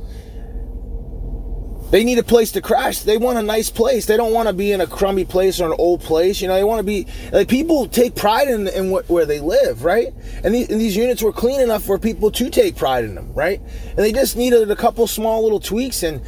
They 1.91 2.03
need 2.03 2.19
a 2.19 2.23
place 2.23 2.51
to 2.51 2.61
crash. 2.61 2.99
They 2.99 3.17
want 3.17 3.39
a 3.39 3.41
nice 3.41 3.71
place. 3.71 4.05
They 4.05 4.15
don't 4.15 4.31
want 4.31 4.47
to 4.47 4.53
be 4.53 4.71
in 4.71 4.81
a 4.81 4.85
crummy 4.85 5.25
place 5.25 5.59
or 5.59 5.65
an 5.65 5.75
old 5.79 6.01
place. 6.01 6.39
You 6.39 6.47
know, 6.47 6.53
they 6.53 6.63
want 6.63 6.79
to 6.79 6.83
be 6.83 7.07
like 7.31 7.47
people 7.47 7.87
take 7.87 8.15
pride 8.15 8.47
in, 8.47 8.67
in 8.67 8.91
what, 8.91 9.09
where 9.09 9.25
they 9.25 9.39
live, 9.39 9.83
right? 9.83 10.13
And, 10.43 10.53
these, 10.53 10.69
and 10.69 10.79
these 10.79 10.95
units 10.95 11.23
were 11.23 11.33
clean 11.33 11.59
enough 11.59 11.83
for 11.83 11.97
people 11.97 12.29
to 12.29 12.49
take 12.51 12.75
pride 12.75 13.05
in 13.05 13.15
them, 13.15 13.33
right? 13.33 13.59
And 13.87 13.97
they 13.97 14.11
just 14.11 14.37
needed 14.37 14.69
a 14.69 14.75
couple 14.75 15.07
small 15.07 15.41
little 15.41 15.59
tweaks 15.59 16.03
and 16.03 16.21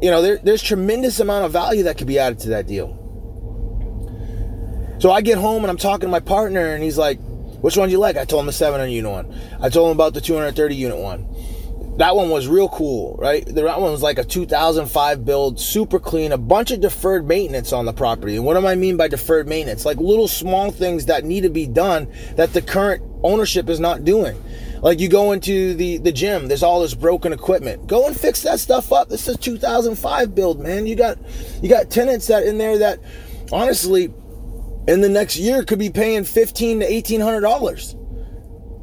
you 0.00 0.10
know, 0.10 0.22
there, 0.22 0.38
there's 0.38 0.62
tremendous 0.62 1.20
amount 1.20 1.44
of 1.44 1.52
value 1.52 1.84
that 1.84 1.98
could 1.98 2.06
be 2.06 2.18
added 2.18 2.38
to 2.40 2.48
that 2.50 2.66
deal. 2.66 2.96
So 4.98 5.10
I 5.10 5.20
get 5.22 5.38
home 5.38 5.62
and 5.62 5.70
I'm 5.70 5.76
talking 5.76 6.08
to 6.08 6.08
my 6.08 6.20
partner, 6.20 6.74
and 6.74 6.82
he's 6.82 6.98
like, 6.98 7.18
"Which 7.60 7.76
one 7.76 7.88
do 7.88 7.92
you 7.92 7.98
like?" 7.98 8.16
I 8.16 8.24
told 8.24 8.40
him 8.40 8.46
the 8.46 8.52
700 8.52 8.90
unit 8.90 9.10
one. 9.10 9.34
I 9.60 9.70
told 9.70 9.90
him 9.90 9.96
about 9.96 10.14
the 10.14 10.20
230 10.20 10.74
unit 10.74 10.98
one. 10.98 11.26
That 11.96 12.16
one 12.16 12.30
was 12.30 12.48
real 12.48 12.68
cool, 12.68 13.16
right? 13.18 13.44
That 13.46 13.80
one 13.80 13.92
was 13.92 14.02
like 14.02 14.18
a 14.18 14.24
2005 14.24 15.24
build, 15.24 15.60
super 15.60 15.98
clean, 15.98 16.32
a 16.32 16.38
bunch 16.38 16.70
of 16.70 16.80
deferred 16.80 17.26
maintenance 17.26 17.72
on 17.72 17.84
the 17.84 17.92
property. 17.92 18.36
And 18.36 18.44
what 18.44 18.58
do 18.58 18.66
I 18.66 18.74
mean 18.74 18.96
by 18.96 19.08
deferred 19.08 19.48
maintenance? 19.48 19.84
Like 19.84 19.98
little 19.98 20.28
small 20.28 20.70
things 20.70 21.06
that 21.06 21.24
need 21.24 21.42
to 21.42 21.50
be 21.50 21.66
done 21.66 22.10
that 22.36 22.52
the 22.52 22.62
current 22.62 23.02
ownership 23.22 23.68
is 23.68 23.80
not 23.80 24.04
doing. 24.04 24.42
Like 24.82 25.00
you 25.00 25.08
go 25.08 25.32
into 25.32 25.74
the 25.74 25.98
the 25.98 26.12
gym, 26.12 26.48
there's 26.48 26.62
all 26.62 26.80
this 26.80 26.94
broken 26.94 27.32
equipment. 27.32 27.86
Go 27.86 28.06
and 28.06 28.18
fix 28.18 28.42
that 28.42 28.60
stuff 28.60 28.92
up. 28.92 29.08
This 29.08 29.28
is 29.28 29.36
2005 29.38 30.34
build, 30.34 30.60
man. 30.60 30.86
You 30.86 30.96
got 30.96 31.18
you 31.62 31.68
got 31.68 31.90
tenants 31.90 32.26
that 32.28 32.44
in 32.44 32.58
there 32.58 32.78
that 32.78 33.00
honestly 33.52 34.12
in 34.88 35.00
the 35.00 35.08
next 35.08 35.36
year 35.36 35.62
could 35.64 35.78
be 35.78 35.90
paying 35.90 36.24
15 36.24 36.80
to 36.80 36.86
1800 36.86 37.40
dollars 37.40 37.94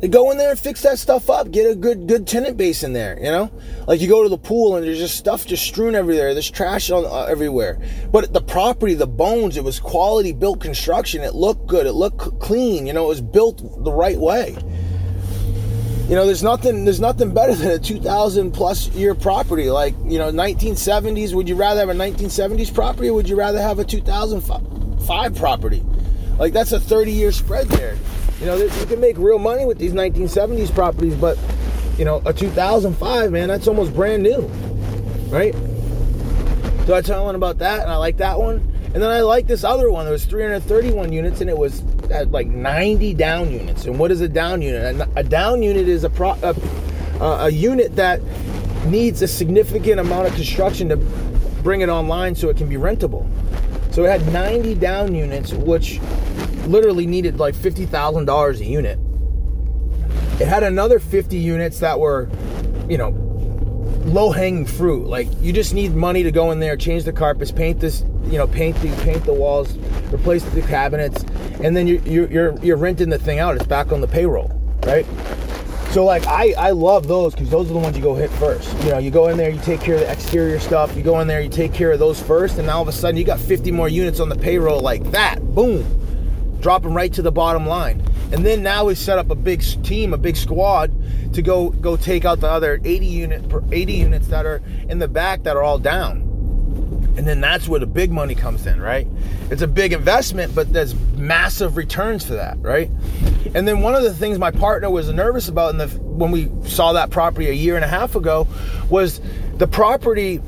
go 0.08 0.30
in 0.30 0.38
there 0.38 0.52
and 0.52 0.60
fix 0.60 0.84
that 0.84 1.00
stuff 1.00 1.30
up. 1.30 1.50
Get 1.50 1.70
a 1.70 1.74
good 1.74 2.08
good 2.08 2.28
tenant 2.28 2.56
base 2.56 2.84
in 2.84 2.94
there. 2.94 3.18
You 3.18 3.32
know, 3.32 3.52
like 3.88 4.00
you 4.00 4.08
go 4.08 4.22
to 4.22 4.30
the 4.30 4.38
pool 4.38 4.76
and 4.76 4.86
there's 4.86 5.00
just 5.00 5.18
stuff 5.18 5.46
just 5.46 5.64
strewn 5.64 5.96
everywhere. 5.96 6.34
There's 6.34 6.52
trash 6.52 6.92
on 6.92 7.06
uh, 7.06 7.24
everywhere. 7.24 7.80
But 8.12 8.32
the 8.32 8.42
property, 8.42 8.94
the 8.94 9.08
bones, 9.08 9.58
it 9.58 9.64
was 9.64 9.80
quality 9.80 10.34
built 10.34 10.62
construction. 10.62 11.24
It 11.24 11.34
looked 11.34 11.66
good. 11.66 11.88
It 11.88 11.94
looked 11.94 12.40
clean. 12.40 12.86
You 12.86 12.94
know, 12.94 13.06
it 13.06 13.10
was 13.10 13.22
built 13.22 13.84
the 13.84 13.92
right 13.92 14.20
way. 14.20 14.56
You 16.08 16.16
know, 16.16 16.26
there's 16.26 16.44
nothing 16.44 16.86
there's 16.86 17.02
nothing 17.02 17.34
better 17.34 17.54
than 17.54 17.72
a 17.72 17.80
2,000 17.80 18.52
plus 18.52 18.88
year 18.92 19.14
property. 19.14 19.70
Like 19.70 19.94
you 20.06 20.18
know, 20.18 20.32
1970s. 20.32 21.34
Would 21.34 21.50
you 21.50 21.56
rather 21.56 21.82
have 21.82 21.90
a 21.90 21.94
1970s 21.94 22.74
property, 22.74 23.10
or 23.10 23.14
would 23.16 23.28
you 23.28 23.36
rather 23.36 23.62
have 23.62 23.80
a 23.80 23.84
2005 23.84 25.36
property? 25.36 25.84
Like 26.40 26.54
that's 26.54 26.72
a 26.72 26.80
30 26.80 27.12
year 27.12 27.34
spread 27.34 27.68
there. 27.68 27.98
You 28.40 28.46
know, 28.46 28.56
you 28.56 28.86
can 28.86 29.02
make 29.02 29.18
real 29.18 29.40
money 29.40 29.66
with 29.66 29.80
these 29.80 29.92
1970s 29.92 30.74
properties, 30.74 31.16
but 31.16 31.38
you 31.98 32.06
know, 32.06 32.22
a 32.26 32.32
2005, 32.32 33.32
man, 33.32 33.50
that's 33.50 33.68
almost 33.68 33.94
brand 33.94 34.24
new, 34.24 34.44
right? 35.30 35.54
So 36.86 36.94
I 36.94 37.02
tell 37.02 37.28
them 37.28 37.36
about 37.36 37.58
that, 37.58 37.82
and 37.82 37.92
I 37.92 37.98
like 37.98 38.16
that 38.18 38.40
one. 38.40 38.77
And 38.98 39.04
then 39.04 39.12
I 39.12 39.22
like 39.22 39.46
this 39.46 39.64
other 39.64 39.92
one. 39.92 40.06
There 40.06 40.12
was 40.12 40.26
331 40.26 41.14
units, 41.14 41.40
and 41.40 41.52
it 41.52 41.56
was 41.56 41.84
at 42.10 42.32
like 42.32 42.48
90 42.48 43.14
down 43.14 43.52
units. 43.52 43.86
And 43.86 44.00
what 44.00 44.10
is 44.10 44.22
a 44.22 44.28
down 44.28 44.64
unit? 44.64 45.08
A 45.16 45.24
down 45.24 45.62
unit 45.62 45.88
is 45.88 46.04
a, 46.04 46.10
pro, 46.10 46.32
a, 46.42 46.56
a 47.22 47.50
unit 47.52 47.96
that 47.96 48.24
needs 48.88 49.22
a 49.22 49.28
significant 49.28 50.00
amount 50.00 50.30
of 50.30 50.34
construction 50.34 50.90
to 50.90 50.98
bring 51.62 51.82
it 51.82 51.90
online 51.90 52.34
so 52.34 52.50
it 52.50 52.58
can 52.58 52.68
be 52.68 52.76
rentable. 52.76 53.30
So 53.94 54.04
it 54.04 54.08
had 54.10 54.34
90 54.34 54.74
down 54.74 55.14
units, 55.14 55.54
which 55.54 56.00
literally 56.66 57.06
needed 57.06 57.38
like 57.38 57.54
$50,000 57.54 58.60
a 58.60 58.66
unit. 58.66 58.98
It 60.42 60.48
had 60.48 60.64
another 60.64 60.98
50 60.98 61.38
units 61.38 61.82
that 61.82 62.00
were, 62.00 62.32
you 62.90 62.98
know, 62.98 63.12
low 64.08 64.32
hanging 64.32 64.66
fruit. 64.66 65.08
Like 65.08 65.28
you 65.40 65.54
just 65.54 65.74
need 65.74 65.94
money 65.94 66.24
to 66.24 66.32
go 66.32 66.52
in 66.52 66.60
there, 66.60 66.76
change 66.76 67.04
the 67.04 67.14
carpets, 67.14 67.52
paint 67.52 67.80
this, 67.80 68.04
you 68.26 68.38
know, 68.38 68.48
paint 68.48 68.76
the 68.78 68.96
paint 69.04 69.24
the 69.26 69.34
walls, 69.34 69.76
replace 70.12 70.44
the 70.44 70.62
cabinets, 70.62 71.24
and 71.62 71.76
then 71.76 71.88
you're 71.88 72.02
you're 72.02 72.32
you're, 72.32 72.60
you're 72.60 72.78
renting 72.78 73.10
the 73.10 73.20
thing 73.20 73.40
out. 73.40 73.56
It's 73.56 73.66
back 73.66 73.92
on 73.92 74.02
the 74.02 74.08
payroll, 74.08 74.50
right? 74.86 75.06
So 75.92 76.04
like 76.04 76.26
I 76.28 76.54
I 76.58 76.72
love 76.72 77.08
those 77.08 77.34
because 77.34 77.50
those 77.50 77.70
are 77.70 77.74
the 77.74 77.80
ones 77.80 77.98
you 77.98 78.04
go 78.04 78.16
hit 78.16 78.32
first. 78.32 78.74
You 78.84 78.92
know, 78.92 78.98
you 78.98 79.12
go 79.12 79.28
in 79.28 79.38
there, 79.38 79.50
you 79.50 79.60
take 79.62 79.82
care 79.82 79.96
of 79.96 80.02
the 80.02 80.12
exterior 80.12 80.60
stuff. 80.60 80.96
You 80.96 81.04
go 81.04 81.20
in 81.20 81.28
there, 81.28 81.42
you 81.42 81.50
take 81.50 81.74
care 81.74 81.92
of 81.92 82.00
those 82.00 82.22
first, 82.22 82.58
and 82.58 82.68
now 82.68 82.78
all 82.78 82.82
of 82.82 82.88
a 82.88 82.92
sudden 82.92 83.18
you 83.18 83.24
got 83.24 83.40
50 83.40 83.72
more 83.72 83.90
units 83.90 84.20
on 84.20 84.30
the 84.30 84.36
payroll 84.36 84.80
like 84.80 85.04
that. 85.12 85.40
Boom 85.56 85.86
drop 86.62 86.84
them 86.84 86.94
right 86.94 87.14
to 87.14 87.22
the 87.22 87.32
bottom 87.32 87.66
line. 87.66 88.04
And 88.32 88.46
then 88.46 88.62
now 88.62 88.86
we 88.86 88.96
set 88.96 89.18
up 89.18 89.30
a 89.30 89.36
big 89.36 89.62
team, 89.84 90.14
a 90.14 90.18
big 90.18 90.36
squad 90.36 90.92
to 91.34 91.42
go 91.42 91.70
go 91.70 91.96
take 91.96 92.26
out 92.26 92.40
the 92.42 92.50
other 92.50 92.80
80 92.84 93.06
unit 93.06 93.54
80 93.72 93.94
units 93.94 94.28
that 94.28 94.46
are 94.46 94.62
in 94.90 95.00
the 95.00 95.08
back 95.08 95.44
that 95.44 95.56
are 95.56 95.64
all 95.64 95.80
down. 95.80 96.24
And 97.18 97.26
then 97.26 97.42
that's 97.42 97.68
where 97.68 97.80
the 97.80 97.88
big 97.88 98.12
money 98.12 98.36
comes 98.36 98.68
in, 98.68 98.80
right? 98.80 99.08
It's 99.50 99.64
a 99.64 99.68
big 99.68 99.92
investment, 99.92 100.54
but 100.54 100.72
there's 100.72 100.94
massive 101.16 101.76
returns 101.76 102.24
for 102.24 102.34
that, 102.34 102.60
right? 102.60 102.92
And 103.56 103.68
then 103.68 103.82
one 103.82 103.96
of 103.96 104.04
the 104.04 104.14
things 104.14 104.38
my 104.38 104.52
partner 104.52 104.90
was 104.90 105.12
nervous 105.12 105.48
about 105.48 105.72
in 105.72 105.78
the 105.78 105.88
when 105.88 106.32
we 106.32 106.52
saw 106.66 106.94
that 106.94 107.10
property 107.10 107.50
a 107.50 107.54
year 107.54 107.76
and 107.76 107.84
a 107.84 107.88
half 107.88 108.16
ago 108.16 108.48
was 108.90 109.20
the 109.56 109.68
property 109.68 110.42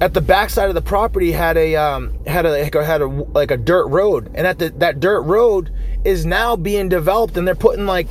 at 0.00 0.14
the 0.14 0.20
backside 0.20 0.68
of 0.68 0.74
the 0.74 0.82
property 0.82 1.32
had 1.32 1.56
a 1.56 1.76
um, 1.76 2.12
had 2.26 2.46
a 2.46 2.64
had 2.64 3.00
a 3.00 3.06
like 3.06 3.50
a 3.50 3.56
dirt 3.56 3.86
road, 3.86 4.30
and 4.34 4.46
at 4.46 4.58
the 4.58 4.70
that 4.70 5.00
dirt 5.00 5.22
road 5.22 5.72
is 6.04 6.26
now 6.26 6.56
being 6.56 6.88
developed, 6.88 7.36
and 7.36 7.46
they're 7.46 7.54
putting 7.54 7.86
like 7.86 8.08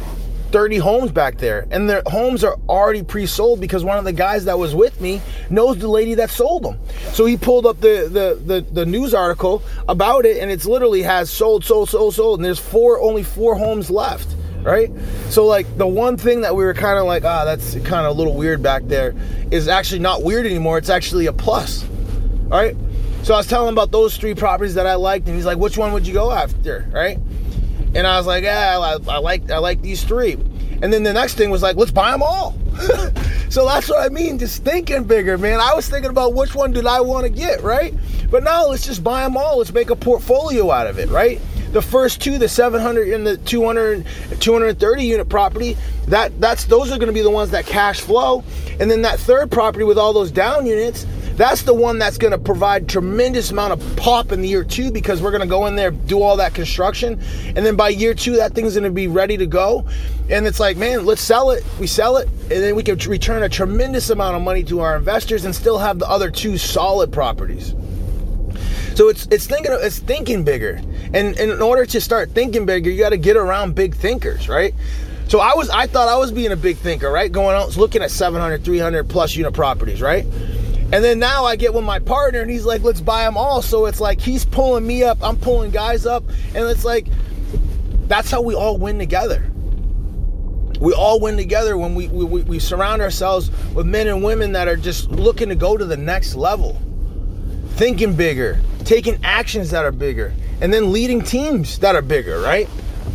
30 0.51 0.77
homes 0.77 1.11
back 1.11 1.37
there, 1.37 1.65
and 1.71 1.89
their 1.89 2.03
homes 2.05 2.43
are 2.43 2.57
already 2.67 3.03
pre-sold 3.03 3.61
because 3.61 3.83
one 3.83 3.97
of 3.97 4.03
the 4.03 4.13
guys 4.13 4.45
that 4.45 4.59
was 4.59 4.75
with 4.75 4.99
me 4.99 5.21
knows 5.49 5.77
the 5.77 5.87
lady 5.87 6.13
that 6.15 6.29
sold 6.29 6.63
them. 6.63 6.77
So 7.13 7.25
he 7.25 7.37
pulled 7.37 7.65
up 7.65 7.79
the 7.79 8.09
the 8.09 8.41
the, 8.45 8.61
the 8.71 8.85
news 8.85 9.13
article 9.13 9.63
about 9.87 10.25
it, 10.25 10.37
and 10.37 10.51
it's 10.51 10.65
literally 10.65 11.01
has 11.01 11.29
sold, 11.29 11.63
sold, 11.63 11.89
sold, 11.89 12.15
sold, 12.15 12.39
and 12.39 12.45
there's 12.45 12.59
four 12.59 13.01
only 13.01 13.23
four 13.23 13.55
homes 13.55 13.89
left 13.89 14.35
right? 14.63 14.91
So 15.29 15.45
like 15.45 15.77
the 15.77 15.87
one 15.87 16.17
thing 16.17 16.41
that 16.41 16.55
we 16.55 16.63
were 16.63 16.73
kind 16.73 16.99
of 16.99 17.05
like, 17.05 17.23
ah, 17.23 17.45
that's 17.45 17.73
kind 17.75 18.05
of 18.05 18.07
a 18.07 18.11
little 18.11 18.35
weird 18.35 18.61
back 18.61 18.83
there, 18.85 19.15
is 19.51 19.67
actually 19.67 19.99
not 19.99 20.23
weird 20.23 20.45
anymore. 20.45 20.77
It's 20.77 20.89
actually 20.89 21.25
a 21.25 21.33
plus, 21.33 21.83
right? 22.47 22.75
So 23.23 23.33
I 23.33 23.37
was 23.37 23.47
telling 23.47 23.69
him 23.69 23.75
about 23.75 23.91
those 23.91 24.17
three 24.17 24.33
properties 24.33 24.73
that 24.75 24.87
I 24.87 24.95
liked, 24.95 25.27
and 25.27 25.35
he's 25.35 25.45
like, 25.45 25.57
which 25.57 25.77
one 25.77 25.93
would 25.93 26.07
you 26.07 26.13
go 26.13 26.31
after, 26.31 26.89
right? 26.91 27.19
And 27.93 28.07
I 28.07 28.17
was 28.17 28.25
like, 28.25 28.43
yeah, 28.43 28.79
I, 28.79 28.97
I 29.11 29.17
like 29.19 29.51
I 29.51 29.57
like 29.57 29.81
these 29.81 30.03
three. 30.03 30.33
And 30.81 30.91
then 30.91 31.03
the 31.03 31.13
next 31.13 31.35
thing 31.35 31.51
was 31.51 31.61
like, 31.61 31.75
let's 31.75 31.91
buy 31.91 32.11
them 32.11 32.23
all. 32.23 32.57
so 33.49 33.65
that's 33.65 33.87
what 33.89 33.99
I 33.99 34.09
mean, 34.09 34.39
just 34.39 34.63
thinking 34.63 35.03
bigger, 35.03 35.37
man. 35.37 35.59
I 35.59 35.75
was 35.75 35.87
thinking 35.87 36.09
about 36.09 36.33
which 36.33 36.55
one 36.55 36.71
did 36.71 36.87
I 36.87 37.01
want 37.01 37.25
to 37.25 37.29
get, 37.29 37.61
right? 37.61 37.93
But 38.31 38.43
now 38.43 38.65
let's 38.67 38.85
just 38.85 39.03
buy 39.03 39.23
them 39.23 39.37
all. 39.37 39.59
Let's 39.59 39.73
make 39.73 39.91
a 39.91 39.95
portfolio 39.95 40.71
out 40.71 40.87
of 40.87 40.97
it, 40.97 41.09
right? 41.09 41.39
The 41.71 41.81
first 41.81 42.21
two, 42.21 42.37
the 42.37 42.49
700 42.49 43.09
and 43.09 43.25
the 43.25 43.37
200, 43.37 44.05
230 44.39 45.03
unit 45.03 45.29
property, 45.29 45.77
that 46.07 46.39
that's 46.41 46.65
those 46.65 46.91
are 46.91 46.97
going 46.97 47.07
to 47.07 47.13
be 47.13 47.21
the 47.21 47.29
ones 47.29 47.51
that 47.51 47.65
cash 47.65 48.01
flow. 48.01 48.43
And 48.79 48.89
then 48.89 49.01
that 49.03 49.19
third 49.19 49.51
property 49.51 49.83
with 49.83 49.97
all 49.97 50.13
those 50.13 50.31
down 50.31 50.65
units, 50.65 51.05
that's 51.35 51.63
the 51.63 51.73
one 51.73 51.97
that's 51.97 52.17
going 52.17 52.31
to 52.31 52.37
provide 52.37 52.89
tremendous 52.89 53.51
amount 53.51 53.73
of 53.73 53.95
pop 53.95 54.31
in 54.31 54.41
the 54.41 54.47
year 54.47 54.63
two 54.63 54.91
because 54.91 55.21
we're 55.21 55.31
going 55.31 55.41
to 55.41 55.47
go 55.47 55.65
in 55.65 55.75
there, 55.75 55.91
do 55.91 56.21
all 56.21 56.37
that 56.37 56.53
construction, 56.53 57.19
and 57.55 57.65
then 57.65 57.75
by 57.75 57.89
year 57.89 58.13
two, 58.13 58.35
that 58.35 58.53
thing's 58.53 58.73
going 58.73 58.83
to 58.83 58.91
be 58.91 59.07
ready 59.07 59.37
to 59.37 59.45
go. 59.45 59.87
And 60.29 60.45
it's 60.45 60.59
like, 60.59 60.77
man, 60.77 61.05
let's 61.05 61.21
sell 61.21 61.51
it. 61.51 61.63
We 61.79 61.87
sell 61.87 62.17
it, 62.17 62.27
and 62.43 62.51
then 62.51 62.75
we 62.75 62.83
can 62.83 62.97
return 63.09 63.43
a 63.43 63.49
tremendous 63.49 64.09
amount 64.09 64.35
of 64.35 64.41
money 64.41 64.63
to 64.65 64.81
our 64.81 64.97
investors 64.97 65.45
and 65.45 65.55
still 65.55 65.77
have 65.77 65.99
the 65.99 66.07
other 66.07 66.29
two 66.29 66.57
solid 66.57 67.11
properties. 67.11 67.73
So 68.95 69.09
it's 69.09 69.27
it's 69.27 69.47
thinking 69.47 69.71
it's 69.71 69.99
thinking 69.99 70.43
bigger. 70.43 70.81
And, 71.13 71.37
and 71.37 71.51
in 71.51 71.61
order 71.61 71.85
to 71.85 72.01
start 72.01 72.31
thinking 72.31 72.65
bigger, 72.65 72.89
you 72.89 72.99
got 72.99 73.09
to 73.09 73.17
get 73.17 73.37
around 73.37 73.75
big 73.75 73.95
thinkers, 73.95 74.49
right? 74.49 74.73
So 75.27 75.39
I 75.39 75.53
was 75.55 75.69
I 75.69 75.87
thought 75.87 76.07
I 76.07 76.17
was 76.17 76.31
being 76.31 76.51
a 76.51 76.57
big 76.57 76.77
thinker, 76.77 77.09
right? 77.09 77.31
Going 77.31 77.55
out 77.55 77.75
looking 77.77 78.01
at 78.01 78.11
700, 78.11 78.65
300 78.65 79.09
plus 79.09 79.35
unit 79.35 79.53
properties, 79.53 80.01
right? 80.01 80.25
And 80.93 81.01
then 81.05 81.19
now 81.19 81.45
I 81.45 81.55
get 81.55 81.73
with 81.73 81.85
my 81.85 81.99
partner 81.99 82.41
and 82.41 82.51
he's 82.51 82.65
like, 82.65 82.83
let's 82.83 82.99
buy 82.99 83.23
them 83.23 83.37
all. 83.37 83.61
So 83.61 83.85
it's 83.85 84.01
like 84.01 84.19
he's 84.19 84.43
pulling 84.43 84.85
me 84.85 85.03
up, 85.03 85.19
I'm 85.23 85.37
pulling 85.37 85.71
guys 85.71 86.05
up, 86.05 86.23
and 86.53 86.67
it's 86.67 86.83
like 86.83 87.07
that's 88.07 88.29
how 88.29 88.41
we 88.41 88.55
all 88.55 88.77
win 88.77 88.99
together. 88.99 89.49
We 90.81 90.93
all 90.93 91.21
win 91.21 91.37
together 91.37 91.77
when 91.77 91.95
we, 91.95 92.09
we, 92.09 92.41
we 92.41 92.59
surround 92.59 93.01
ourselves 93.01 93.51
with 93.73 93.85
men 93.85 94.07
and 94.07 94.23
women 94.23 94.51
that 94.53 94.67
are 94.67 94.75
just 94.75 95.11
looking 95.11 95.47
to 95.49 95.55
go 95.55 95.77
to 95.77 95.85
the 95.85 95.95
next 95.95 96.35
level, 96.35 96.81
thinking 97.75 98.15
bigger, 98.15 98.59
taking 98.85 99.19
actions 99.23 99.71
that 99.71 99.85
are 99.85 99.91
bigger, 99.91 100.33
and 100.61 100.73
then 100.73 100.91
leading 100.91 101.21
teams 101.21 101.79
that 101.79 101.95
are 101.95 102.01
bigger, 102.01 102.39
right? 102.39 102.69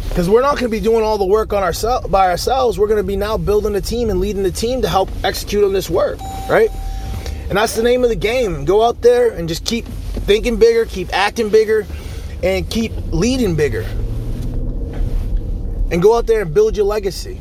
Because 0.08 0.28
we're 0.30 0.42
not 0.42 0.52
going 0.52 0.64
to 0.64 0.68
be 0.68 0.80
doing 0.80 1.02
all 1.02 1.18
the 1.18 1.26
work 1.26 1.52
on 1.52 1.62
ourselves 1.62 2.08
by 2.08 2.28
ourselves. 2.28 2.78
We're 2.78 2.88
going 2.88 3.02
to 3.02 3.06
be 3.06 3.16
now 3.16 3.36
building 3.36 3.74
a 3.74 3.80
team 3.80 4.08
and 4.08 4.20
leading 4.20 4.42
the 4.42 4.50
team 4.50 4.82
to 4.82 4.88
help 4.88 5.10
execute 5.22 5.62
on 5.62 5.72
this 5.72 5.90
work, 5.90 6.18
right? 6.48 6.70
And 7.48 7.58
that's 7.58 7.76
the 7.76 7.82
name 7.82 8.02
of 8.02 8.08
the 8.08 8.16
game. 8.16 8.64
Go 8.64 8.82
out 8.82 9.02
there 9.02 9.30
and 9.30 9.48
just 9.48 9.64
keep 9.64 9.84
thinking 9.84 10.56
bigger, 10.56 10.86
keep 10.86 11.12
acting 11.12 11.50
bigger, 11.50 11.86
and 12.42 12.68
keep 12.68 12.92
leading 13.12 13.54
bigger. 13.54 13.82
And 15.90 16.02
go 16.02 16.16
out 16.16 16.26
there 16.26 16.42
and 16.42 16.52
build 16.52 16.76
your 16.76 16.86
legacy. 16.86 17.40